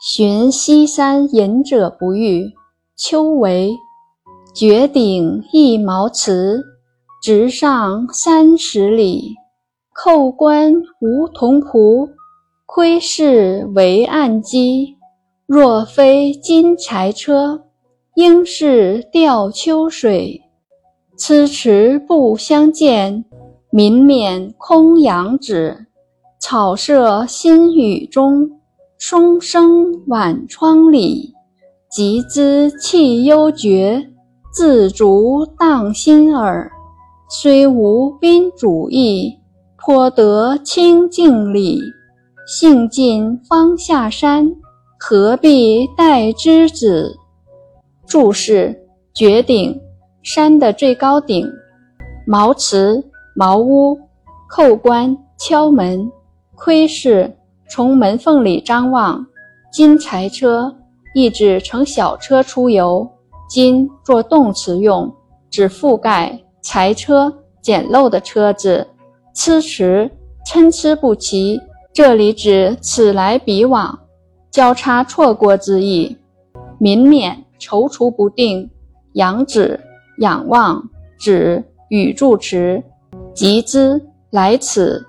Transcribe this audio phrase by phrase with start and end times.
[0.00, 2.52] 寻西山隐者不遇，
[2.96, 3.76] 秋为
[4.54, 6.62] 绝顶一毛辞，
[7.20, 9.34] 直上三十里。
[9.92, 12.08] 扣关无铜仆，
[12.64, 14.96] 窥视为暗机。
[15.46, 17.64] 若非金柴车，
[18.14, 20.40] 应是吊秋水。
[21.16, 23.24] 此池不相见，
[23.72, 25.86] 民免空仰止。
[26.38, 28.57] 草色新雨中。
[29.00, 31.32] 松声晚窗里，
[31.88, 34.10] 集资气幽绝，
[34.52, 36.68] 自足荡心耳。
[37.30, 39.38] 虽无宾主意，
[39.76, 41.80] 颇得清静理。
[42.44, 44.52] 兴尽方下山，
[44.98, 47.16] 何必待之子？
[48.04, 49.80] 注释：绝顶，
[50.24, 51.46] 山的最高顶；
[52.26, 53.04] 茅茨，
[53.36, 53.96] 茅屋；
[54.50, 56.10] 叩关，敲门；
[56.56, 57.37] 窥视。
[57.70, 59.26] 从门缝里张望，
[59.72, 60.74] 金柴车
[61.14, 63.08] 意指乘小车出游。
[63.48, 65.10] 金作动词用，
[65.50, 68.86] 指覆盖柴车简陋的车子。
[69.32, 70.10] 羶迟
[70.44, 71.58] 参差不齐，
[71.94, 73.98] 这里指此来彼往，
[74.50, 76.14] 交叉错过之意。
[76.78, 78.68] 民免踌躇不定，
[79.14, 79.80] 仰止
[80.18, 80.82] 仰望，
[81.18, 82.82] 止语助词，
[83.32, 83.98] 集资
[84.30, 85.06] 来此，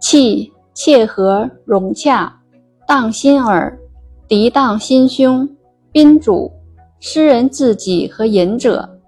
[0.00, 0.53] 气。
[0.74, 2.40] 切合融洽，
[2.86, 3.78] 荡心耳，
[4.28, 5.48] 涤荡心胸。
[5.92, 6.50] 宾主，
[6.98, 8.98] 诗人自己和隐者。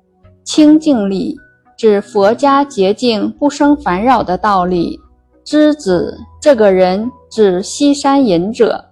[0.44, 1.36] 清净理，
[1.76, 5.00] 指佛家洁净不生烦扰的道理。
[5.44, 8.84] 之子，这个人指西山隐者。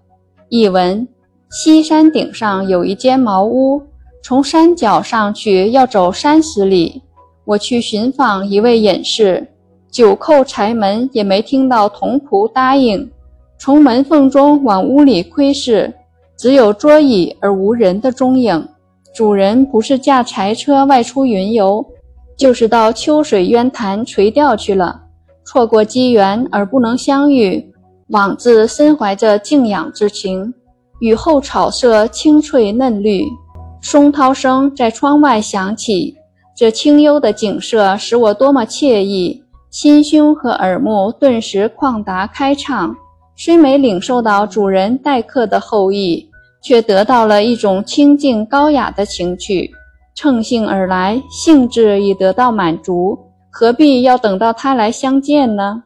[0.48, 1.06] 译文：
[1.50, 3.80] 西山顶上有一间茅屋，
[4.24, 7.00] 从山脚上去要走三十里。
[7.44, 9.46] 我去寻访一位隐士。
[9.94, 13.08] 九叩柴门也没听到童仆答应，
[13.56, 15.94] 从门缝中往屋里窥视，
[16.36, 18.68] 只有桌椅而无人的踪影。
[19.14, 21.86] 主人不是驾柴车外出云游，
[22.36, 25.00] 就是到秋水渊潭垂钓去了。
[25.46, 27.72] 错过机缘而不能相遇，
[28.08, 30.52] 枉自身怀着敬仰之情。
[30.98, 33.24] 雨后草色青翠嫩绿，
[33.80, 36.16] 松涛声在窗外响起，
[36.56, 39.43] 这清幽的景色使我多么惬意。
[39.74, 42.94] 心胸和耳目顿时旷达开畅，
[43.34, 46.30] 虽没领受到主人待客的厚意，
[46.62, 49.68] 却得到了一种清静高雅的情趣。
[50.14, 53.18] 乘兴而来，兴致已得到满足，
[53.50, 55.82] 何必要等到他来相见呢？